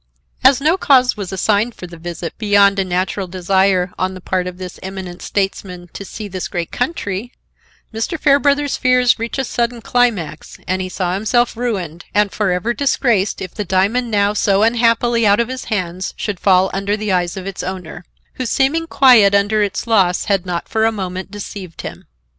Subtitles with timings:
[0.43, 4.47] As no cause was assigned for the visit beyond a natural desire on the part
[4.47, 7.31] of this eminent statesman to see this great country,
[7.93, 8.19] Mr.
[8.19, 13.43] Fairbrother's fears reached a sudden climax, and he saw himself ruined and for ever disgraced
[13.43, 17.37] if the diamond now so unhappily out of his hands should fall under the eyes
[17.37, 21.83] of its owner, whose seeming quiet under its loss had not for a moment deceived
[21.83, 22.05] him.